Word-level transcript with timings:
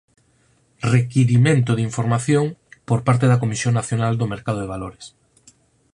Requirimento 0.95 1.75
de 1.75 1.83
información 1.89 2.45
por 2.89 2.99
parte 3.07 3.25
da 3.31 3.41
Comisión 3.43 3.73
Nacional 3.79 4.13
do 4.17 4.31
Mercado 4.33 4.59
de 4.61 4.71
Valores. 4.73 5.05